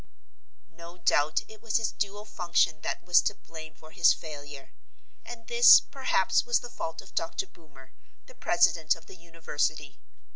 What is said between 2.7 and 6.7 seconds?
that was to blame for his failure. And this, perhaps, was